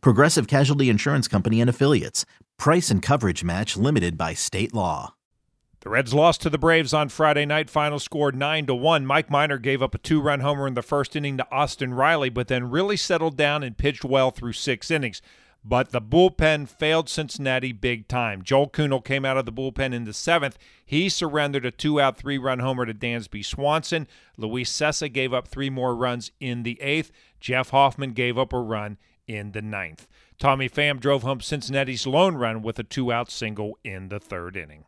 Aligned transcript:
Progressive 0.00 0.46
Casualty 0.46 0.88
Insurance 0.88 1.28
Company 1.28 1.60
and 1.60 1.70
Affiliates. 1.70 2.24
Price 2.58 2.90
and 2.90 3.02
coverage 3.02 3.44
match 3.44 3.76
limited 3.76 4.16
by 4.16 4.34
state 4.34 4.74
law. 4.74 5.14
The 5.80 5.90
Reds 5.90 6.14
lost 6.14 6.40
to 6.40 6.50
the 6.50 6.56
Braves 6.56 6.94
on 6.94 7.10
Friday 7.10 7.44
night. 7.44 7.68
Final 7.68 7.98
score 7.98 8.32
9 8.32 8.66
to 8.66 8.74
1. 8.74 9.04
Mike 9.04 9.30
Minor 9.30 9.58
gave 9.58 9.82
up 9.82 9.94
a 9.94 9.98
two-run 9.98 10.40
homer 10.40 10.66
in 10.66 10.72
the 10.72 10.80
first 10.80 11.14
inning 11.14 11.36
to 11.36 11.50
Austin 11.50 11.92
Riley, 11.92 12.30
but 12.30 12.48
then 12.48 12.70
really 12.70 12.96
settled 12.96 13.36
down 13.36 13.62
and 13.62 13.76
pitched 13.76 14.02
well 14.02 14.30
through 14.30 14.54
6 14.54 14.90
innings. 14.90 15.20
But 15.62 15.90
the 15.90 16.00
bullpen 16.00 16.68
failed 16.68 17.08
Cincinnati 17.08 17.72
big 17.72 18.06
time. 18.06 18.42
Joel 18.42 18.68
Kuhnel 18.68 19.00
came 19.00 19.24
out 19.24 19.38
of 19.38 19.46
the 19.46 19.52
bullpen 19.52 19.94
in 19.94 20.04
the 20.04 20.12
seventh. 20.12 20.58
He 20.84 21.08
surrendered 21.08 21.64
a 21.64 21.70
two 21.70 21.98
out, 21.98 22.18
three 22.18 22.36
run 22.36 22.58
homer 22.58 22.84
to 22.84 22.92
Dansby 22.92 23.44
Swanson. 23.44 24.06
Luis 24.36 24.70
Cessa 24.70 25.10
gave 25.10 25.32
up 25.32 25.48
three 25.48 25.70
more 25.70 25.96
runs 25.96 26.30
in 26.38 26.64
the 26.64 26.80
eighth. 26.82 27.10
Jeff 27.40 27.70
Hoffman 27.70 28.12
gave 28.12 28.36
up 28.38 28.52
a 28.52 28.60
run 28.60 28.98
in 29.26 29.52
the 29.52 29.62
ninth. 29.62 30.06
Tommy 30.38 30.68
Pham 30.68 31.00
drove 31.00 31.22
home 31.22 31.40
Cincinnati's 31.40 32.06
lone 32.06 32.36
run 32.36 32.62
with 32.62 32.78
a 32.78 32.82
two 32.82 33.12
out 33.12 33.30
single 33.30 33.78
in 33.84 34.08
the 34.08 34.20
third 34.20 34.56
inning. 34.56 34.84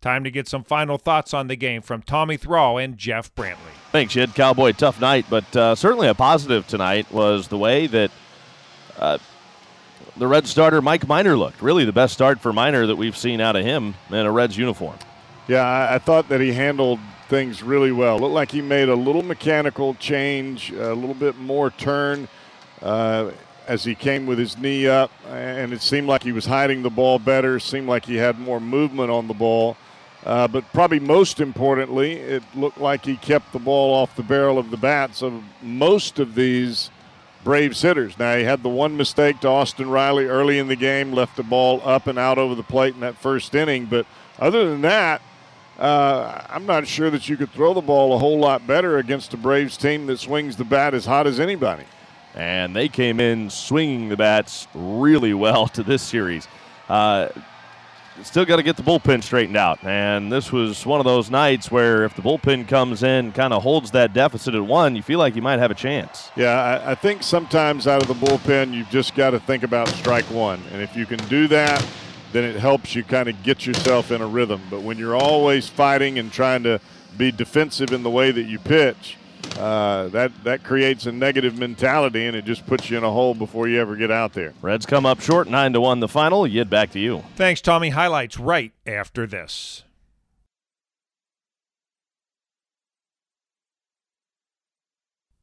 Time 0.00 0.22
to 0.22 0.30
get 0.30 0.46
some 0.46 0.62
final 0.62 0.96
thoughts 0.96 1.34
on 1.34 1.48
the 1.48 1.56
game 1.56 1.82
from 1.82 2.02
Tommy 2.02 2.36
Thrall 2.36 2.78
and 2.78 2.96
Jeff 2.96 3.34
Brantley. 3.34 3.74
Thanks, 3.90 4.14
Jed. 4.14 4.34
Cowboy, 4.34 4.72
tough 4.72 5.00
night, 5.00 5.26
but 5.28 5.56
uh, 5.56 5.74
certainly 5.74 6.06
a 6.06 6.14
positive 6.14 6.66
tonight 6.66 7.10
was 7.10 7.48
the 7.48 7.58
way 7.58 7.86
that. 7.88 8.10
Uh, 8.96 9.18
the 10.16 10.26
Red 10.26 10.48
starter 10.48 10.82
Mike 10.82 11.06
Minor 11.06 11.36
looked. 11.36 11.62
Really 11.62 11.84
the 11.84 11.92
best 11.92 12.12
start 12.12 12.40
for 12.40 12.52
Minor 12.52 12.86
that 12.86 12.96
we've 12.96 13.16
seen 13.16 13.40
out 13.40 13.54
of 13.54 13.64
him 13.64 13.94
in 14.10 14.26
a 14.26 14.32
Reds 14.32 14.56
uniform. 14.56 14.98
Yeah, 15.46 15.62
I, 15.62 15.94
I 15.94 15.98
thought 15.98 16.28
that 16.28 16.40
he 16.40 16.52
handled 16.52 16.98
things 17.28 17.62
really 17.62 17.92
well. 17.92 18.18
Looked 18.18 18.34
like 18.34 18.50
he 18.50 18.60
made 18.60 18.88
a 18.88 18.96
little 18.96 19.22
mechanical 19.22 19.94
change, 19.94 20.72
a 20.72 20.94
little 20.94 21.14
bit 21.14 21.36
more 21.38 21.70
turn 21.70 22.26
uh, 22.82 23.30
as 23.68 23.84
he 23.84 23.94
came 23.94 24.26
with 24.26 24.38
his 24.38 24.56
knee 24.56 24.88
up, 24.88 25.12
and 25.28 25.72
it 25.72 25.82
seemed 25.82 26.08
like 26.08 26.22
he 26.22 26.32
was 26.32 26.46
hiding 26.46 26.82
the 26.82 26.90
ball 26.90 27.18
better. 27.18 27.60
Seemed 27.60 27.86
like 27.86 28.06
he 28.06 28.16
had 28.16 28.38
more 28.40 28.58
movement 28.58 29.10
on 29.10 29.28
the 29.28 29.34
ball. 29.34 29.76
Uh, 30.24 30.48
but 30.48 30.64
probably 30.72 30.98
most 30.98 31.38
importantly, 31.38 32.12
it 32.12 32.42
looked 32.54 32.78
like 32.78 33.04
he 33.04 33.16
kept 33.16 33.52
the 33.52 33.58
ball 33.58 33.94
off 33.94 34.16
the 34.16 34.22
barrel 34.22 34.58
of 34.58 34.70
the 34.70 34.76
bats 34.76 35.22
of 35.22 35.42
most 35.62 36.18
of 36.18 36.34
these 36.34 36.90
Braves 37.44 37.80
hitters. 37.82 38.18
Now, 38.18 38.36
he 38.36 38.42
had 38.42 38.62
the 38.62 38.68
one 38.68 38.96
mistake 38.96 39.40
to 39.40 39.48
Austin 39.48 39.88
Riley 39.88 40.26
early 40.26 40.58
in 40.58 40.66
the 40.66 40.76
game, 40.76 41.12
left 41.12 41.36
the 41.36 41.44
ball 41.44 41.80
up 41.84 42.08
and 42.08 42.18
out 42.18 42.36
over 42.36 42.54
the 42.54 42.64
plate 42.64 42.94
in 42.94 43.00
that 43.00 43.16
first 43.16 43.54
inning. 43.54 43.86
But 43.86 44.06
other 44.38 44.68
than 44.68 44.80
that, 44.82 45.22
uh, 45.78 46.42
I'm 46.48 46.66
not 46.66 46.86
sure 46.88 47.10
that 47.10 47.28
you 47.28 47.36
could 47.36 47.52
throw 47.52 47.72
the 47.72 47.80
ball 47.80 48.14
a 48.14 48.18
whole 48.18 48.38
lot 48.38 48.66
better 48.66 48.98
against 48.98 49.32
a 49.34 49.36
Braves 49.36 49.76
team 49.76 50.06
that 50.06 50.18
swings 50.18 50.56
the 50.56 50.64
bat 50.64 50.94
as 50.94 51.06
hot 51.06 51.26
as 51.26 51.38
anybody. 51.38 51.84
And 52.34 52.74
they 52.74 52.88
came 52.88 53.20
in 53.20 53.50
swinging 53.50 54.08
the 54.08 54.16
bats 54.16 54.68
really 54.74 55.34
well 55.34 55.66
to 55.68 55.82
this 55.82 56.02
series. 56.02 56.46
Uh, 56.88 57.28
still 58.22 58.44
got 58.44 58.56
to 58.56 58.62
get 58.62 58.76
the 58.76 58.82
bullpen 58.82 59.22
straightened 59.22 59.56
out. 59.56 59.82
And 59.84 60.30
this 60.30 60.52
was 60.52 60.84
one 60.84 61.00
of 61.00 61.04
those 61.04 61.30
nights 61.30 61.70
where 61.70 62.04
if 62.04 62.14
the 62.14 62.22
bullpen 62.22 62.68
comes 62.68 63.02
in, 63.02 63.32
kind 63.32 63.52
of 63.52 63.62
holds 63.62 63.90
that 63.92 64.12
deficit 64.12 64.54
at 64.54 64.64
one, 64.64 64.96
you 64.96 65.02
feel 65.02 65.18
like 65.18 65.36
you 65.36 65.42
might 65.42 65.58
have 65.58 65.70
a 65.70 65.74
chance. 65.74 66.30
Yeah, 66.36 66.82
I, 66.84 66.92
I 66.92 66.94
think 66.94 67.22
sometimes 67.22 67.86
out 67.86 68.02
of 68.02 68.08
the 68.08 68.26
bullpen, 68.26 68.72
you've 68.72 68.90
just 68.90 69.14
got 69.14 69.30
to 69.30 69.40
think 69.40 69.62
about 69.62 69.88
strike 69.88 70.24
one. 70.26 70.62
And 70.72 70.82
if 70.82 70.96
you 70.96 71.06
can 71.06 71.18
do 71.28 71.48
that, 71.48 71.84
then 72.32 72.44
it 72.44 72.56
helps 72.56 72.94
you 72.94 73.02
kind 73.04 73.28
of 73.28 73.42
get 73.42 73.66
yourself 73.66 74.10
in 74.10 74.20
a 74.20 74.26
rhythm. 74.26 74.60
But 74.70 74.82
when 74.82 74.98
you're 74.98 75.16
always 75.16 75.68
fighting 75.68 76.18
and 76.18 76.32
trying 76.32 76.62
to 76.64 76.80
be 77.16 77.32
defensive 77.32 77.92
in 77.92 78.02
the 78.02 78.10
way 78.10 78.30
that 78.30 78.44
you 78.44 78.58
pitch, 78.58 79.16
uh, 79.58 80.08
that 80.08 80.32
that 80.44 80.62
creates 80.62 81.06
a 81.06 81.12
negative 81.12 81.58
mentality 81.58 82.26
and 82.26 82.36
it 82.36 82.44
just 82.44 82.66
puts 82.66 82.90
you 82.90 82.98
in 82.98 83.04
a 83.04 83.10
hole 83.10 83.34
before 83.34 83.68
you 83.68 83.80
ever 83.80 83.96
get 83.96 84.10
out 84.10 84.32
there. 84.32 84.54
Reds 84.62 84.86
come 84.86 85.04
up 85.06 85.20
short, 85.20 85.48
nine 85.48 85.72
to 85.72 85.80
one. 85.80 86.00
The 86.00 86.08
final. 86.08 86.46
Yid 86.46 86.70
back 86.70 86.92
to 86.92 86.98
you. 86.98 87.24
Thanks, 87.36 87.60
Tommy. 87.60 87.90
Highlights 87.90 88.38
right 88.38 88.72
after 88.86 89.26
this. 89.26 89.84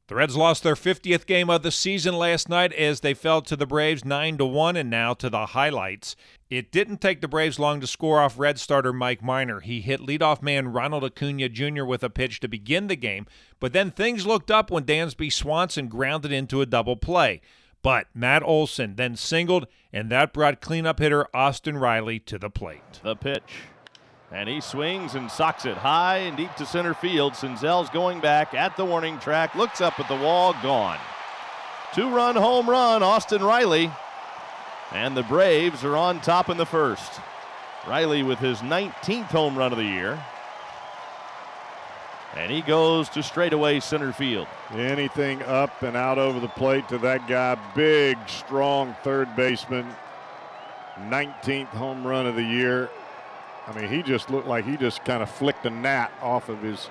The 0.08 0.14
Reds 0.14 0.36
lost 0.36 0.62
their 0.62 0.76
50th 0.76 1.26
game 1.26 1.50
of 1.50 1.64
the 1.64 1.72
season 1.72 2.16
last 2.16 2.48
night 2.48 2.72
as 2.74 3.00
they 3.00 3.12
fell 3.12 3.42
to 3.42 3.56
the 3.56 3.66
Braves 3.66 4.04
9 4.04 4.38
to 4.38 4.44
1 4.44 4.76
and 4.76 4.88
now 4.88 5.14
to 5.14 5.28
the 5.28 5.46
highlights. 5.46 6.14
It 6.48 6.70
didn't 6.70 7.00
take 7.00 7.20
the 7.20 7.26
Braves 7.26 7.58
long 7.58 7.80
to 7.80 7.88
score 7.88 8.20
off 8.20 8.38
Red 8.38 8.60
starter 8.60 8.92
Mike 8.92 9.20
Minor. 9.20 9.58
He 9.58 9.80
hit 9.80 9.98
leadoff 10.00 10.42
man 10.42 10.68
Ronald 10.68 11.02
Acuna 11.02 11.48
Jr. 11.48 11.84
with 11.84 12.04
a 12.04 12.10
pitch 12.10 12.38
to 12.40 12.46
begin 12.46 12.86
the 12.86 12.94
game, 12.94 13.26
but 13.58 13.72
then 13.72 13.90
things 13.90 14.28
looked 14.28 14.48
up 14.48 14.70
when 14.70 14.84
Dansby 14.84 15.32
Swanson 15.32 15.88
grounded 15.88 16.30
into 16.30 16.60
a 16.60 16.66
double 16.66 16.94
play. 16.94 17.40
But 17.82 18.06
Matt 18.14 18.44
Olson 18.44 18.94
then 18.94 19.16
singled, 19.16 19.66
and 19.92 20.08
that 20.10 20.32
brought 20.32 20.60
cleanup 20.60 21.00
hitter 21.00 21.26
Austin 21.34 21.78
Riley 21.78 22.20
to 22.20 22.38
the 22.38 22.50
plate. 22.50 23.00
The 23.02 23.16
pitch. 23.16 23.54
And 24.32 24.48
he 24.48 24.60
swings 24.60 25.14
and 25.14 25.30
socks 25.30 25.66
it 25.66 25.76
high 25.76 26.18
and 26.18 26.36
deep 26.36 26.54
to 26.56 26.66
center 26.66 26.94
field. 26.94 27.34
Senzel's 27.34 27.90
going 27.90 28.20
back 28.20 28.54
at 28.54 28.76
the 28.76 28.84
warning 28.84 29.18
track, 29.18 29.54
looks 29.54 29.80
up 29.80 30.00
at 30.00 30.08
the 30.08 30.16
wall, 30.16 30.54
gone. 30.62 30.98
Two 31.94 32.14
run 32.14 32.34
home 32.34 32.68
run, 32.68 33.02
Austin 33.02 33.42
Riley. 33.42 33.90
And 34.92 35.16
the 35.16 35.22
Braves 35.22 35.84
are 35.84 35.96
on 35.96 36.20
top 36.20 36.48
in 36.48 36.56
the 36.56 36.66
first. 36.66 37.20
Riley 37.86 38.22
with 38.22 38.38
his 38.38 38.58
19th 38.58 39.26
home 39.26 39.56
run 39.56 39.72
of 39.72 39.78
the 39.78 39.84
year. 39.84 40.22
And 42.36 42.52
he 42.52 42.60
goes 42.60 43.08
to 43.10 43.22
straightaway 43.22 43.80
center 43.80 44.12
field. 44.12 44.46
Anything 44.72 45.42
up 45.44 45.82
and 45.82 45.96
out 45.96 46.18
over 46.18 46.38
the 46.38 46.48
plate 46.48 46.88
to 46.88 46.98
that 46.98 47.26
guy. 47.26 47.56
Big, 47.74 48.18
strong 48.26 48.94
third 49.02 49.34
baseman. 49.36 49.86
19th 51.08 51.68
home 51.68 52.06
run 52.06 52.26
of 52.26 52.34
the 52.34 52.42
year. 52.42 52.90
I 53.66 53.78
mean, 53.78 53.88
he 53.88 54.02
just 54.02 54.30
looked 54.30 54.46
like 54.46 54.64
he 54.64 54.76
just 54.76 55.04
kind 55.04 55.22
of 55.22 55.30
flicked 55.30 55.66
a 55.66 55.70
gnat 55.70 56.12
off 56.22 56.48
of 56.48 56.62
his 56.62 56.88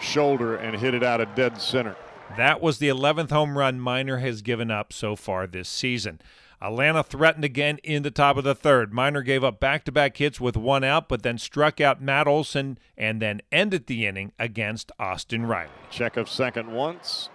shoulder 0.00 0.56
and 0.56 0.76
hit 0.76 0.94
it 0.94 1.02
out 1.02 1.20
of 1.20 1.34
dead 1.34 1.60
center. 1.60 1.96
That 2.36 2.60
was 2.60 2.78
the 2.78 2.88
11th 2.88 3.30
home 3.30 3.56
run 3.58 3.80
Minor 3.80 4.18
has 4.18 4.42
given 4.42 4.70
up 4.70 4.92
so 4.92 5.16
far 5.16 5.46
this 5.46 5.68
season. 5.68 6.20
Atlanta 6.62 7.02
threatened 7.02 7.44
again 7.44 7.78
in 7.82 8.02
the 8.02 8.10
top 8.10 8.36
of 8.36 8.44
the 8.44 8.54
third. 8.54 8.92
Minor 8.92 9.22
gave 9.22 9.42
up 9.42 9.58
back 9.60 9.84
to 9.86 9.92
back 9.92 10.18
hits 10.18 10.40
with 10.40 10.56
one 10.56 10.84
out, 10.84 11.08
but 11.08 11.22
then 11.22 11.38
struck 11.38 11.80
out 11.80 12.02
Matt 12.02 12.28
Olson 12.28 12.78
and 12.98 13.20
then 13.20 13.40
ended 13.50 13.86
the 13.86 14.06
inning 14.06 14.32
against 14.38 14.92
Austin 14.98 15.46
Riley. 15.46 15.70
Check 15.90 16.18
of 16.18 16.28
second 16.28 16.70
once. 16.70 17.30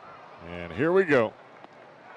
And 0.48 0.72
here 0.74 0.92
we 0.92 1.06
go. 1.06 1.34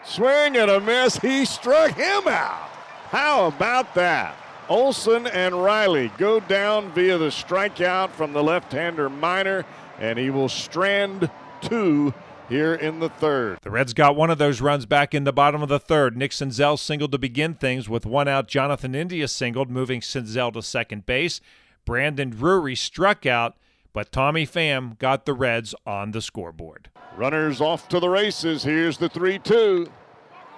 Swing 0.05 0.57
and 0.57 0.71
a 0.71 0.81
miss. 0.81 1.17
He 1.17 1.47
struck 1.47 1.93
him 1.93 2.29
out. 2.29 2.69
How 3.09 3.47
about 3.47 3.95
that? 3.95 4.37
Olson 4.69 5.27
and 5.27 5.63
Riley 5.63 6.13
go 6.19 6.41
down 6.41 6.93
via 6.93 7.17
the 7.17 7.29
strikeout 7.29 8.11
from 8.11 8.33
the 8.33 8.43
left 8.43 8.73
hander 8.73 9.09
Minor, 9.09 9.65
and 9.99 10.19
he 10.19 10.29
will 10.29 10.49
strand 10.49 11.31
two 11.63 12.13
here 12.51 12.75
in 12.75 13.01
the 13.01 13.09
third. 13.09 13.59
The 13.63 13.71
Reds 13.71 13.95
got 13.95 14.17
one 14.17 14.31
of 14.31 14.39
those 14.39 14.61
runs 14.61 14.85
back 14.85 15.15
in 15.15 15.25
the 15.25 15.33
bottom 15.33 15.63
of 15.63 15.69
the 15.69 15.79
third. 15.79 16.17
Nick 16.17 16.33
Senzel 16.33 16.79
singled 16.79 17.13
to 17.13 17.19
begin 17.19 17.55
things 17.55 17.89
with 17.89 18.05
one 18.05 18.29
out. 18.29 18.47
Jonathan 18.49 18.95
India 18.95 19.27
singled, 19.27 19.71
moving 19.71 20.01
Senzel 20.01 20.53
to 20.53 20.63
second 20.63 21.07
base. 21.07 21.41
Brandon 21.87 22.31
Drury 22.31 22.75
struck 22.75 23.25
out, 23.25 23.57
but 23.95 24.13
Tommy 24.13 24.47
Pham 24.47 24.99
got 24.99 25.25
the 25.25 25.33
Reds 25.35 25.75
on 25.87 26.11
the 26.11 26.21
scoreboard. 26.21 26.91
Runners 27.17 27.61
off 27.61 27.89
to 27.89 28.01
the 28.01 28.09
races. 28.09 28.63
Here's 28.63 28.99
the 28.99 29.09
3 29.09 29.39
2. 29.39 29.91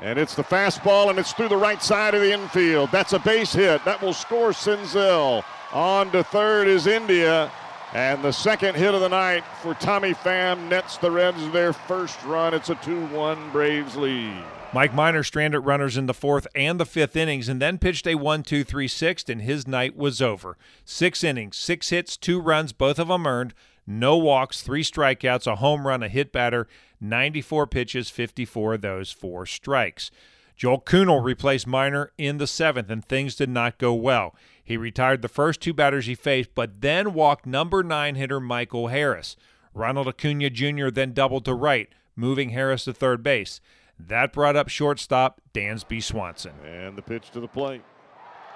And 0.00 0.19
it's 0.19 0.35
the 0.35 0.43
fastball, 0.43 1.11
and 1.11 1.19
it's 1.19 1.32
through 1.32 1.49
the 1.49 1.56
right 1.56 1.82
side 1.82 2.14
of 2.14 2.23
the 2.23 2.32
infield. 2.32 2.91
That's 2.91 3.12
a 3.12 3.19
base 3.19 3.52
hit. 3.52 3.85
That 3.85 4.00
will 4.00 4.14
score 4.14 4.50
Senzel. 4.50 5.44
On 5.73 6.11
to 6.12 6.25
third 6.25 6.69
is 6.69 6.87
India. 6.87 7.52
And 7.93 8.23
the 8.23 8.32
second 8.32 8.76
hit 8.76 8.94
of 8.94 9.00
the 9.00 9.08
night 9.08 9.44
for 9.62 9.75
Tommy 9.75 10.14
Pham 10.14 10.69
nets 10.69 10.97
the 10.97 11.11
Reds 11.11 11.50
their 11.50 11.73
first 11.73 12.23
run. 12.25 12.55
It's 12.55 12.70
a 12.70 12.76
2 12.76 13.06
1 13.06 13.50
Braves 13.50 13.97
lead. 13.97 14.43
Mike 14.73 14.94
Minor 14.94 15.25
stranded 15.25 15.64
runners 15.64 15.97
in 15.97 16.06
the 16.06 16.14
fourth 16.14 16.47
and 16.55 16.79
the 16.79 16.87
fifth 16.87 17.17
innings 17.17 17.49
and 17.49 17.61
then 17.61 17.76
pitched 17.79 18.06
a 18.06 18.14
1 18.14 18.44
2 18.44 18.62
3 18.62 18.87
sixth, 18.87 19.29
and 19.29 19.43
his 19.43 19.67
night 19.67 19.97
was 19.97 20.23
over. 20.23 20.56
Six 20.85 21.25
innings, 21.25 21.56
six 21.56 21.88
hits, 21.88 22.17
two 22.17 22.41
runs, 22.41 22.73
both 22.73 23.00
of 23.00 23.08
them 23.08 23.26
earned, 23.26 23.52
no 23.85 24.17
walks, 24.17 24.62
three 24.62 24.85
strikeouts, 24.85 25.49
a 25.49 25.56
home 25.56 25.85
run, 25.85 26.05
a 26.05 26.08
hit 26.08 26.31
batter, 26.31 26.69
94 27.00 27.67
pitches, 27.67 28.11
54 28.11 28.75
of 28.75 28.81
those, 28.82 29.12
four 29.12 29.47
strikes. 29.47 30.11
Joel 30.56 30.81
Kuhnel 30.81 31.20
replaced 31.20 31.67
Minor 31.67 32.12
in 32.19 32.37
the 32.37 32.47
seventh, 32.47 32.91
and 32.91 33.02
things 33.02 33.35
did 33.35 33.49
not 33.49 33.79
go 33.79 33.94
well. 33.94 34.35
He 34.62 34.76
retired 34.76 35.23
the 35.23 35.29
first 35.29 35.61
two 35.62 35.73
batters 35.73 36.06
he 36.06 36.14
faced, 36.14 36.50
but 36.55 36.82
then 36.82 37.14
walked 37.14 37.47
number 37.47 37.82
nine 37.82 38.14
hitter 38.14 38.41
Michael 38.41 38.88
Harris. 38.88 39.37
Ronald 39.73 40.06
Acuna 40.06 40.50
Jr. 40.50 40.91
then 40.91 41.14
doubled 41.14 41.47
to 41.47 41.55
right, 41.55 41.88
moving 42.14 42.50
Harris 42.50 42.85
to 42.85 42.93
third 42.93 43.23
base. 43.23 43.61
That 43.99 44.32
brought 44.32 44.56
up 44.56 44.69
shortstop 44.69 45.41
Dansby 45.55 46.02
Swanson. 46.02 46.52
And 46.64 46.97
the 46.97 47.02
pitch 47.02 47.31
to 47.31 47.41
the 47.41 47.49
plate. 47.49 47.82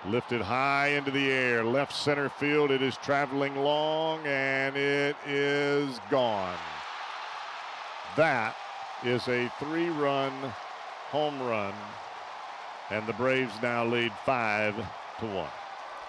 Lifted 0.06 0.42
high 0.42 0.88
into 0.88 1.10
the 1.10 1.30
air, 1.32 1.64
left 1.64 1.94
center 1.94 2.28
field. 2.28 2.70
It 2.70 2.82
is 2.82 2.96
traveling 2.98 3.56
long 3.56 4.20
and 4.26 4.76
it 4.76 5.16
is 5.26 5.98
gone. 6.10 6.56
That 8.16 8.54
is 9.04 9.26
a 9.28 9.50
three 9.58 9.88
run 9.88 10.32
home 11.10 11.40
run. 11.42 11.74
And 12.90 13.06
the 13.06 13.12
Braves 13.14 13.54
now 13.62 13.84
lead 13.84 14.12
five 14.24 14.74
to 15.20 15.26
one. 15.26 15.48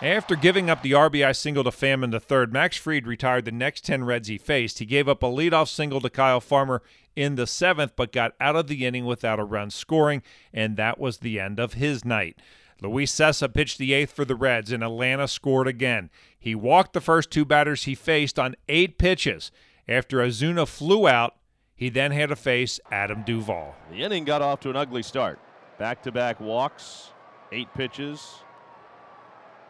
After 0.01 0.35
giving 0.35 0.69
up 0.69 0.81
the 0.81 0.91
RBI 0.91 1.35
single 1.35 1.63
to 1.63 1.69
Pham 1.69 2.03
in 2.03 2.11
the 2.11 2.19
third, 2.19 2.51
Max 2.51 2.75
Fried 2.75 3.07
retired 3.07 3.45
the 3.45 3.51
next 3.51 3.85
10 3.85 4.03
Reds 4.03 4.27
he 4.27 4.37
faced. 4.37 4.79
He 4.79 4.85
gave 4.85 5.07
up 5.07 5.23
a 5.23 5.27
leadoff 5.27 5.69
single 5.69 6.01
to 6.01 6.09
Kyle 6.09 6.41
Farmer 6.41 6.83
in 7.15 7.35
the 7.35 7.47
seventh, 7.47 7.93
but 7.95 8.11
got 8.11 8.33
out 8.41 8.57
of 8.57 8.67
the 8.67 8.85
inning 8.85 9.05
without 9.05 9.39
a 9.39 9.45
run 9.45 9.69
scoring, 9.69 10.21
and 10.53 10.75
that 10.75 10.99
was 10.99 11.19
the 11.19 11.39
end 11.39 11.61
of 11.61 11.73
his 11.75 12.03
night. 12.03 12.37
Luis 12.81 13.13
Cessa 13.13 13.51
pitched 13.51 13.77
the 13.77 13.93
eighth 13.93 14.11
for 14.11 14.25
the 14.25 14.35
Reds, 14.35 14.71
and 14.71 14.83
Atlanta 14.83 15.29
scored 15.29 15.67
again. 15.67 16.09
He 16.37 16.55
walked 16.55 16.91
the 16.91 16.99
first 16.99 17.31
two 17.31 17.45
batters 17.45 17.83
he 17.83 17.95
faced 17.95 18.37
on 18.37 18.57
eight 18.67 18.97
pitches. 18.97 19.49
After 19.87 20.21
Acuna 20.21 20.65
flew 20.65 21.07
out, 21.07 21.35
he 21.75 21.89
then 21.89 22.11
had 22.11 22.29
to 22.29 22.35
face 22.35 22.79
Adam 22.91 23.23
Duvall. 23.23 23.75
The 23.91 24.03
inning 24.03 24.23
got 24.23 24.41
off 24.41 24.61
to 24.61 24.69
an 24.69 24.75
ugly 24.75 25.03
start. 25.03 25.39
Back 25.77 26.03
to 26.03 26.11
back 26.11 26.39
walks, 26.39 27.11
eight 27.51 27.73
pitches. 27.73 28.39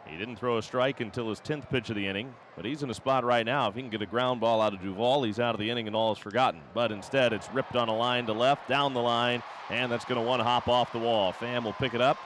He 0.06 0.16
didn't 0.16 0.36
throw 0.36 0.58
a 0.58 0.62
strike 0.62 1.00
until 1.00 1.28
his 1.28 1.40
10th 1.40 1.68
pitch 1.68 1.90
of 1.90 1.96
the 1.96 2.06
inning, 2.06 2.32
but 2.54 2.64
he's 2.64 2.84
in 2.84 2.90
a 2.90 2.94
spot 2.94 3.24
right 3.24 3.44
now. 3.44 3.68
If 3.68 3.74
he 3.74 3.80
can 3.80 3.90
get 3.90 4.02
a 4.02 4.06
ground 4.06 4.40
ball 4.40 4.62
out 4.62 4.72
of 4.72 4.80
Duvall, 4.80 5.24
he's 5.24 5.40
out 5.40 5.56
of 5.56 5.58
the 5.58 5.68
inning 5.68 5.88
and 5.88 5.96
all 5.96 6.12
is 6.12 6.18
forgotten. 6.18 6.60
But 6.74 6.92
instead, 6.92 7.32
it's 7.32 7.50
ripped 7.52 7.74
on 7.74 7.88
a 7.88 7.96
line 7.96 8.26
to 8.26 8.32
left, 8.32 8.68
down 8.68 8.94
the 8.94 9.02
line, 9.02 9.42
and 9.68 9.90
that's 9.90 10.04
going 10.04 10.20
to 10.20 10.26
one 10.26 10.38
hop 10.38 10.68
off 10.68 10.92
the 10.92 11.00
wall. 11.00 11.32
Pham 11.32 11.64
will 11.64 11.72
pick 11.72 11.92
it 11.92 12.00
up. 12.00 12.18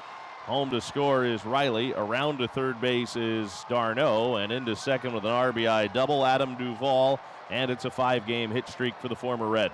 Home 0.46 0.70
to 0.70 0.80
score 0.80 1.24
is 1.24 1.44
Riley. 1.44 1.92
Around 1.94 2.38
to 2.38 2.48
third 2.48 2.80
base 2.80 3.14
is 3.14 3.64
d'Arnaud. 3.68 4.36
And 4.36 4.50
into 4.52 4.74
second 4.74 5.12
with 5.12 5.24
an 5.24 5.30
RBI 5.30 5.92
double, 5.92 6.24
Adam 6.24 6.56
Duvall. 6.56 7.20
And 7.50 7.70
it's 7.70 7.84
a 7.84 7.90
five 7.90 8.26
game 8.26 8.50
hit 8.50 8.68
streak 8.68 8.98
for 8.98 9.08
the 9.08 9.16
former 9.16 9.46
Red. 9.46 9.70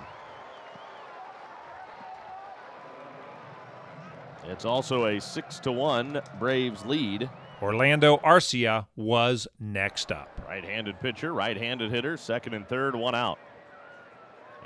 It's 4.45 4.65
also 4.65 5.07
a 5.07 5.19
6 5.19 5.59
to 5.59 5.71
1 5.71 6.21
Braves 6.39 6.85
lead. 6.85 7.29
Orlando 7.61 8.17
Arcia 8.17 8.85
was 8.95 9.47
next 9.59 10.11
up. 10.11 10.29
Right 10.47 10.63
handed 10.63 10.99
pitcher, 11.01 11.33
right 11.33 11.57
handed 11.57 11.91
hitter, 11.91 12.15
second 12.17 12.53
and 12.53 12.67
third, 12.67 12.95
one 12.95 13.15
out. 13.15 13.39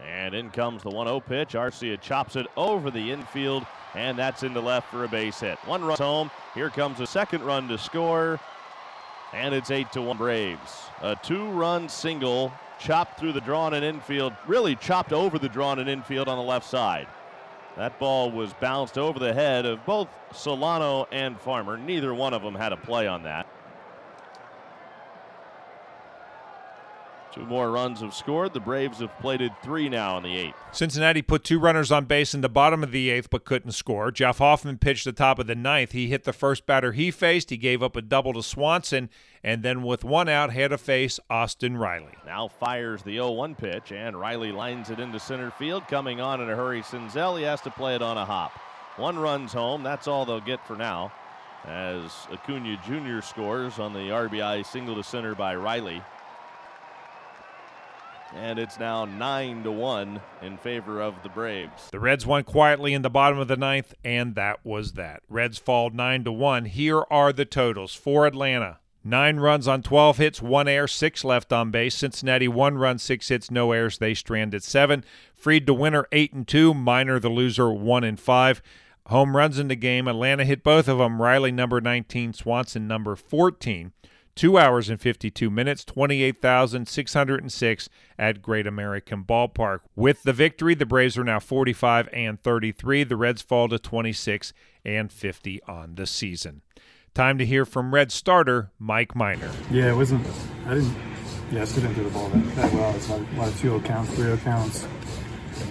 And 0.06 0.36
in 0.36 0.50
comes 0.50 0.84
the 0.84 0.90
1 0.90 1.08
0 1.08 1.20
pitch. 1.22 1.54
Arcia 1.54 2.00
chops 2.00 2.36
it 2.36 2.48
over 2.56 2.92
the 2.92 3.12
infield, 3.12 3.66
and 3.96 4.18
that's 4.18 4.44
into 4.44 4.62
left 4.62 4.90
for 4.90 5.04
a 5.04 5.08
base 5.08 5.40
hit. 5.40 5.58
One 5.66 5.84
run 5.84 5.98
home. 5.98 6.32
Here 6.54 6.70
comes 6.70 7.00
a 7.00 7.08
second 7.08 7.44
run 7.44 7.68
to 7.68 7.78
score, 7.78 8.40
and 9.34 9.54
it's 9.54 9.72
8 9.72 9.92
to 9.94 10.02
1 10.02 10.18
Braves. 10.18 10.84
A 11.02 11.16
two 11.16 11.50
run 11.50 11.90
single 11.90 12.52
chopped 12.80 13.20
through 13.20 13.34
the 13.34 13.42
drawn 13.42 13.74
and 13.74 13.86
infield, 13.86 14.34
really 14.48 14.76
chopped 14.76 15.14
over 15.14 15.38
the 15.38 15.50
drawn 15.50 15.80
and 15.80 15.90
infield 15.90 16.28
on 16.28 16.38
the 16.38 16.44
left 16.44 16.68
side. 16.68 17.08
That 17.78 17.98
ball 18.00 18.32
was 18.32 18.54
bounced 18.54 18.98
over 18.98 19.18
the 19.20 19.34
head 19.34 19.66
of 19.66 19.86
both 19.86 20.10
Solano 20.34 21.08
and 21.12 21.40
Farmer. 21.40 21.78
Neither 21.78 22.14
one 22.14 22.34
of 22.34 22.42
them 22.42 22.56
had 22.56 22.74
a 22.74 22.78
play 22.78 23.08
on 23.08 23.24
that. 23.24 23.48
Two 27.34 27.46
more 27.46 27.72
runs 27.72 28.02
have 28.02 28.14
scored. 28.14 28.54
The 28.54 28.60
Braves 28.60 29.00
have 29.00 29.18
plated 29.20 29.54
three 29.64 29.88
now 29.88 30.18
in 30.18 30.24
the 30.24 30.36
eighth. 30.36 30.56
Cincinnati 30.74 31.22
put 31.22 31.46
two 31.46 31.60
runners 31.60 31.92
on 31.92 32.04
base 32.04 32.34
in 32.34 32.42
the 32.42 32.50
bottom 32.50 32.84
of 32.84 32.92
the 32.92 33.10
eighth 33.10 33.30
but 33.30 33.46
couldn't 33.46 33.72
score. 33.72 34.12
Jeff 34.12 34.40
Hoffman 34.40 34.78
pitched 34.78 35.06
the 35.06 35.14
top 35.14 35.40
of 35.40 35.48
the 35.48 35.56
ninth. 35.56 35.94
He 35.94 36.08
hit 36.08 36.26
the 36.26 36.34
first 36.34 36.66
batter 36.66 36.92
he 36.92 37.10
faced. 37.10 37.50
He 37.50 37.58
gave 37.58 37.82
up 37.82 37.96
a 37.96 38.02
double 38.02 38.34
to 38.34 38.44
Swanson 38.44 39.10
and 39.44 39.64
then 39.64 39.82
with 39.82 40.04
one 40.04 40.28
out 40.28 40.52
had 40.52 40.72
to 40.72 40.78
face 40.78 41.20
Austin 41.30 41.78
Riley. 41.78 42.14
Now 42.26 42.50
fires 42.50 43.02
the 43.04 43.14
0 43.14 43.32
1 43.32 43.56
pitch 43.56 43.94
and 43.94 44.20
Riley 44.20 44.52
lines 44.52 44.90
it 44.90 45.00
into 45.00 45.20
center 45.20 45.52
field. 45.52 45.88
Coming 45.88 46.20
on 46.20 46.42
in 46.42 46.50
a 46.50 46.56
hurry, 46.56 46.82
Senzel. 46.82 47.38
He 47.38 47.44
has 47.46 47.62
to 47.62 47.72
play 47.72 47.96
it 47.96 48.02
on 48.02 48.18
a 48.18 48.26
hop. 48.26 48.52
One 48.98 49.18
runs 49.18 49.54
home. 49.54 49.84
That's 49.84 50.08
all 50.08 50.26
they'll 50.26 50.42
get 50.42 50.66
for 50.68 50.76
now. 50.76 51.14
As 51.66 52.12
Acuna 52.32 52.78
Jr. 52.86 53.22
scores 53.22 53.80
on 53.80 53.94
the 53.94 54.10
RBI 54.10 54.66
single 54.66 54.96
to 54.96 55.04
center 55.04 55.36
by 55.36 55.56
Riley 55.56 56.02
and 58.34 58.60
it's 58.60 58.80
now 58.80 59.06
nine 59.06 59.64
to 59.64 59.72
one 59.72 60.22
in 60.42 60.58
favor 60.58 61.02
of 61.02 61.22
the 61.24 61.30
Braves. 61.30 61.90
The 61.92 62.00
Reds 62.00 62.26
won 62.26 62.44
quietly 62.44 62.94
in 62.94 63.02
the 63.02 63.10
bottom 63.10 63.40
of 63.40 63.48
the 63.48 63.58
ninth, 63.58 63.94
and 64.04 64.36
that 64.36 64.66
was 64.66 64.94
that. 64.94 65.22
Reds 65.30 65.58
fall 65.58 65.90
nine 65.90 66.24
to 66.24 66.32
one. 66.32 66.66
Here 66.66 67.04
are 67.10 67.34
the 67.34 67.46
totals 67.46 67.94
for 67.94 68.26
Atlanta. 68.26 68.80
Nine 69.04 69.38
runs 69.38 69.68
on 69.68 69.82
12 69.82 70.18
hits, 70.18 70.42
one 70.42 70.68
air, 70.68 70.88
six 70.88 71.24
left 71.24 71.52
on 71.52 71.72
base. 71.72 71.96
Cincinnati, 71.96 72.48
one 72.48 72.78
run, 72.78 73.00
six 73.00 73.30
hits, 73.30 73.50
no 73.50 73.72
airs. 73.72 73.98
They 73.98 74.14
stranded 74.14 74.64
seven. 74.64 75.04
Fried 75.34 75.66
the 75.66 75.74
winner, 75.74 76.06
eight 76.12 76.34
and 76.34 76.48
two. 76.48 76.74
Minor 76.74 77.20
the 77.20 77.30
loser, 77.30 77.72
one 77.72 78.04
and 78.04 78.20
five. 78.20 78.62
Home 79.08 79.36
runs 79.36 79.58
in 79.58 79.70
the 79.70 79.76
game. 79.76 80.08
Atlanta 80.08 80.46
hit 80.46 80.64
both 80.64 80.88
of 80.88 81.00
them. 81.00 81.20
Riley, 81.20 81.52
number 81.52 81.82
19, 81.82 82.34
Swanson, 82.34 82.88
number 82.88 83.16
14 83.16 83.92
two 84.36 84.58
hours 84.58 84.90
and 84.90 85.00
52 85.00 85.50
minutes, 85.50 85.86
28,606 85.86 87.90
at 88.18 88.42
Great 88.42 88.68
American 88.68 89.24
Ballpark. 89.24 89.80
With 89.96 90.24
the 90.24 90.34
victory, 90.34 90.76
the 90.76 90.86
Braves 90.86 91.18
are 91.18 91.24
now 91.24 91.40
45 91.40 92.10
and 92.14 92.42
33. 92.42 93.04
The 93.04 93.16
Reds 93.16 93.42
fall 93.42 93.70
to 93.70 93.80
26 93.80 94.54
and 94.84 95.12
50 95.12 95.64
on 95.64 95.96
the 95.96 96.06
season. 96.06 96.62
Time 97.14 97.38
to 97.38 97.46
hear 97.46 97.66
from 97.66 97.94
Red 97.94 98.12
starter 98.12 98.72
Mike 98.80 99.16
Minor. 99.16 99.52
Yeah, 99.70 99.92
it 99.92 99.96
wasn't. 99.96 100.26
I 100.66 100.76
didn't. 100.76 100.96
Yeah, 101.52 101.64
I 101.64 101.66
still 101.66 101.84
didn't 101.84 101.98
do 101.98 102.04
the 102.06 102.10
ball 102.12 102.30
that, 102.30 102.56
that 102.56 102.74
well. 102.74 102.96
It's 102.96 103.10
like 103.10 103.22
a 103.22 103.38
lot 103.38 103.50
of 103.50 103.60
two 103.60 103.78
counts, 103.82 104.14
three 104.14 104.36
counts 104.38 104.88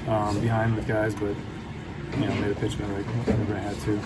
um, 0.07 0.39
behind 0.41 0.77
with 0.77 0.87
guys, 0.87 1.15
but 1.15 1.35
you 2.19 2.27
know, 2.27 2.35
made 2.37 2.51
a 2.51 2.55
pitch 2.57 2.75
whenever 2.75 3.55
I 3.55 3.59
had 3.59 3.81
to. 3.81 3.99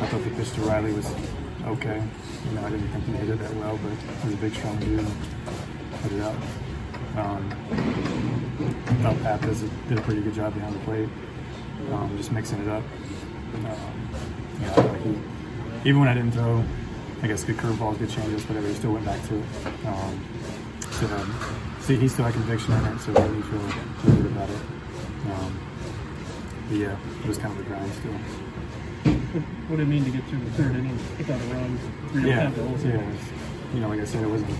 I 0.00 0.06
thought 0.06 0.24
the 0.24 0.30
pitch 0.30 0.50
to 0.54 0.62
Riley 0.62 0.92
was 0.92 1.06
okay. 1.66 2.02
You 2.48 2.54
know, 2.54 2.66
I 2.66 2.70
didn't 2.70 2.88
think 2.88 3.04
he 3.04 3.12
hit 3.12 3.28
it 3.28 3.38
that 3.38 3.54
well, 3.54 3.78
but 3.82 3.92
he's 4.24 4.34
a 4.34 4.36
big, 4.36 4.54
strong 4.54 4.78
dude 4.78 5.06
put 6.02 6.12
it 6.12 6.20
out. 6.22 6.34
Um, 7.16 7.50
thought 9.02 9.20
Pappas 9.22 9.64
did 9.88 9.98
a 9.98 10.02
pretty 10.02 10.22
good 10.22 10.34
job 10.34 10.54
behind 10.54 10.74
the 10.74 10.78
plate, 10.80 11.08
um, 11.92 12.16
just 12.16 12.32
mixing 12.32 12.60
it 12.60 12.68
up. 12.68 12.82
Um, 13.54 14.08
I 14.62 14.80
like 14.80 15.02
he, 15.02 15.18
even 15.84 16.00
when 16.00 16.08
I 16.08 16.14
didn't 16.14 16.32
throw, 16.32 16.64
I 17.22 17.26
guess 17.26 17.44
good 17.44 17.56
curveballs, 17.56 17.98
good 17.98 18.10
changes, 18.10 18.44
whatever, 18.48 18.68
he 18.68 18.74
still 18.74 18.92
went 18.92 19.04
back 19.04 19.22
to 19.28 19.36
it. 19.36 19.44
Um, 19.86 20.24
so, 20.92 21.06
um, 21.06 21.34
see, 21.80 21.96
he 21.96 22.08
still 22.08 22.24
had 22.24 22.34
conviction 22.34 22.72
in 22.74 22.84
it, 22.86 23.00
so 23.00 23.14
I 23.14 23.26
really 23.26 23.42
feel 23.42 24.14
good 24.14 24.26
about 24.26 24.50
it. 24.50 24.60
Um, 25.30 25.60
but 26.68 26.76
yeah, 26.76 26.96
it 27.22 27.26
was 27.26 27.38
kind 27.38 27.58
of 27.58 27.66
a 27.66 27.68
grind 27.68 27.92
still 27.92 28.14
what 29.32 29.76
did 29.76 29.86
it 29.86 29.90
mean 29.90 30.04
to 30.04 30.10
get 30.10 30.24
through 30.24 30.40
the 30.40 30.50
third 30.52 30.74
inning 30.76 30.98
without 31.16 31.40
a 31.40 31.44
run? 31.54 31.78
Three 32.10 32.28
yeah, 32.28 32.50
yeah. 32.50 33.12
You 33.74 33.80
know, 33.80 33.88
like 33.88 34.00
I 34.00 34.04
said, 34.04 34.24
it 34.24 34.28
wasn't 34.28 34.56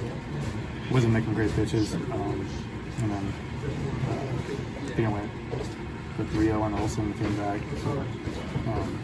wasn't 0.91 1.13
making 1.13 1.35
great 1.35 1.53
pitches. 1.55 1.95
Um, 1.95 2.47
and 3.03 3.11
then 3.11 3.33
uh, 4.09 4.13
I 4.13 4.91
think 4.93 5.09
I 5.09 5.13
went 5.13 5.31
with 6.19 6.33
Rio 6.35 6.63
and 6.63 6.75
Olson 6.79 7.13
came 7.15 7.37
back. 7.37 7.61
So, 7.83 7.91
um, 8.71 8.99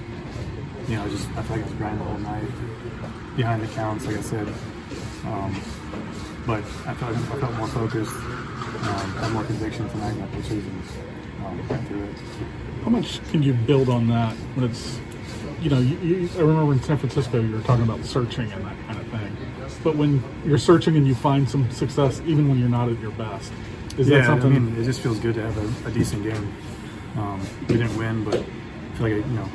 you 0.88 0.96
know, 0.96 1.04
I 1.04 1.08
just 1.08 1.28
I 1.30 1.42
feel 1.42 1.56
like 1.56 1.66
I 1.66 1.68
was 1.68 1.75
grinding 1.75 1.99
the 1.99 2.11
whole 2.11 2.18
night 2.18 3.37
behind 3.37 3.62
the 3.62 3.68
counts, 3.68 4.06
like 4.06 4.18
I 4.18 4.23
said. 4.23 4.49
Um, 5.25 5.61
but 6.46 6.62
I 6.87 6.94
felt 6.94 7.12
like 7.12 7.30
I 7.32 7.40
felt 7.40 7.54
more 7.54 7.68
focused, 7.68 8.14
um, 8.14 9.16
had 9.16 9.32
more 9.32 9.42
conviction 9.44 9.88
tonight 9.90 10.12
in 10.12 10.20
my 10.20 10.26
pitches, 10.26 10.64
and 10.64 10.82
um, 11.44 11.68
went 11.68 11.88
through 11.88 12.04
it. 12.04 12.16
How 12.85 12.90
much 12.90 13.20
can 13.30 13.42
you 13.42 13.52
build 13.52 13.88
on 13.88 14.06
that 14.08 14.32
when 14.54 14.70
it's 14.70 15.00
you 15.60 15.70
know, 15.70 15.78
you, 15.78 15.96
you, 15.98 16.30
I 16.36 16.40
remember 16.40 16.72
in 16.72 16.82
San 16.82 16.98
Francisco 16.98 17.40
you 17.40 17.54
were 17.56 17.62
talking 17.62 17.84
about 17.84 18.04
searching 18.04 18.50
and 18.52 18.64
that 18.64 18.76
kind 18.86 18.98
of 18.98 19.06
thing. 19.08 19.36
But 19.82 19.96
when 19.96 20.22
you're 20.44 20.58
searching 20.58 20.96
and 20.96 21.06
you 21.06 21.14
find 21.14 21.48
some 21.48 21.70
success, 21.70 22.20
even 22.26 22.48
when 22.48 22.58
you're 22.58 22.68
not 22.68 22.88
at 22.88 22.98
your 23.00 23.12
best, 23.12 23.52
is 23.98 24.08
yeah, 24.08 24.18
that 24.18 24.26
something? 24.26 24.54
I 24.54 24.58
mean, 24.58 24.80
it 24.80 24.84
just 24.84 25.00
feels 25.00 25.18
good 25.18 25.34
to 25.36 25.42
have 25.42 25.86
a, 25.86 25.88
a 25.88 25.92
decent 25.92 26.22
game. 26.22 26.52
Um, 27.16 27.40
we 27.68 27.76
didn't 27.76 27.96
win, 27.96 28.25
but 28.25 28.34
I 28.34 28.96
feel 28.96 29.08
like 29.08 29.25
I, 29.25 29.28
you 29.28 29.34
know, 29.34 29.48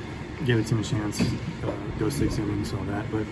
gave 0.45 0.57
the 0.57 0.63
team 0.63 0.79
a 0.79 0.83
chance, 0.83 1.21
uh, 1.21 1.71
go 1.99 2.09
six 2.09 2.37
innings, 2.37 2.73
all 2.73 2.83
that. 2.85 3.05
But 3.11 3.25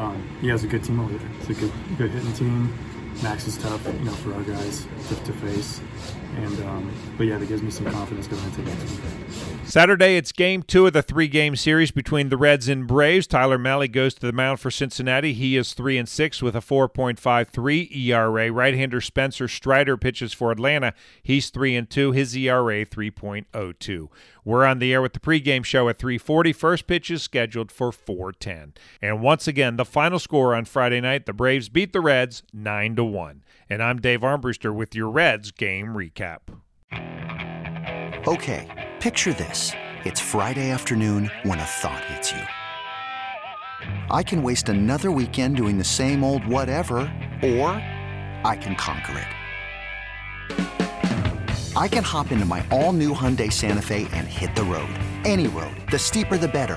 um, 0.00 0.28
yeah, 0.42 0.54
it's 0.54 0.64
a 0.64 0.66
good 0.66 0.82
team 0.82 0.98
over 1.00 1.16
there. 1.16 1.28
It's 1.40 1.50
a 1.50 1.54
good, 1.54 1.72
good 1.98 2.10
hitting 2.10 2.32
team. 2.32 2.76
Max 3.22 3.46
is 3.46 3.58
tough, 3.58 3.84
you 3.86 4.04
know, 4.04 4.12
for 4.12 4.34
our 4.34 4.42
guys 4.42 4.86
to, 5.08 5.14
to 5.14 5.32
face. 5.34 5.80
And 6.36 6.60
um, 6.64 6.92
but 7.16 7.26
yeah, 7.26 7.38
that 7.38 7.46
gives 7.46 7.62
me 7.62 7.70
some 7.70 7.86
confidence 7.86 8.26
going 8.26 8.42
into 8.44 8.62
next 8.62 8.90
week. 8.90 9.00
Saturday, 9.64 10.16
it's 10.16 10.32
game 10.32 10.64
two 10.64 10.86
of 10.86 10.92
the 10.92 11.02
three 11.02 11.28
game 11.28 11.54
series 11.54 11.92
between 11.92 12.28
the 12.28 12.36
Reds 12.36 12.68
and 12.68 12.88
Braves. 12.88 13.28
Tyler 13.28 13.58
Mahle 13.58 13.86
goes 13.86 14.14
to 14.14 14.26
the 14.26 14.32
mound 14.32 14.58
for 14.58 14.68
Cincinnati. 14.68 15.32
He 15.32 15.56
is 15.56 15.74
3 15.74 15.96
and 15.96 16.08
6 16.08 16.42
with 16.42 16.56
a 16.56 16.60
4.53 16.60 17.96
ERA. 17.96 18.50
Right 18.50 18.74
hander 18.74 19.00
Spencer 19.00 19.46
Strider 19.46 19.96
pitches 19.96 20.32
for 20.32 20.50
Atlanta. 20.50 20.92
He's 21.22 21.50
3 21.50 21.76
and 21.76 21.88
2. 21.88 22.10
His 22.10 22.36
ERA 22.36 22.84
3.02. 22.84 24.08
We're 24.44 24.64
on 24.64 24.78
the 24.78 24.92
air 24.92 25.02
with 25.02 25.12
the 25.12 25.20
pregame 25.20 25.64
show 25.64 25.88
at 25.88 25.98
3:40. 25.98 26.52
First 26.52 26.86
pitch 26.86 27.10
is 27.10 27.22
scheduled 27.22 27.70
for 27.70 27.92
4:10. 27.92 28.72
And 29.00 29.20
once 29.22 29.46
again, 29.46 29.76
the 29.76 29.84
final 29.84 30.18
score 30.18 30.54
on 30.54 30.64
Friday 30.64 31.00
night: 31.00 31.26
the 31.26 31.32
Braves 31.32 31.68
beat 31.68 31.92
the 31.92 32.00
Reds 32.00 32.42
9 32.52 32.96
to 32.96 33.04
1. 33.04 33.42
And 33.72 33.84
I'm 33.84 34.00
Dave 34.00 34.22
Armbruster 34.22 34.74
with 34.74 34.96
your 34.96 35.08
Reds 35.08 35.52
game 35.52 35.94
recap. 35.94 36.40
Okay, 38.26 38.88
picture 38.98 39.32
this: 39.32 39.70
it's 40.04 40.20
Friday 40.20 40.70
afternoon 40.70 41.30
when 41.44 41.60
a 41.60 41.64
thought 41.64 42.04
hits 42.06 42.32
you. 42.32 42.40
I 44.10 44.24
can 44.24 44.42
waste 44.42 44.68
another 44.68 45.12
weekend 45.12 45.56
doing 45.56 45.78
the 45.78 45.84
same 45.84 46.24
old 46.24 46.44
whatever, 46.48 46.96
or 47.44 47.70
I 48.44 48.58
can 48.60 48.74
conquer 48.74 49.18
it. 49.18 49.28
I 51.76 51.86
can 51.86 52.02
hop 52.02 52.32
into 52.32 52.46
my 52.46 52.66
all 52.72 52.92
new 52.92 53.14
Hyundai 53.14 53.52
Santa 53.52 53.82
Fe 53.82 54.08
and 54.12 54.26
hit 54.26 54.56
the 54.56 54.64
road. 54.64 54.90
Any 55.24 55.46
road. 55.46 55.76
The 55.92 55.98
steeper, 55.98 56.36
the 56.36 56.48
better. 56.48 56.76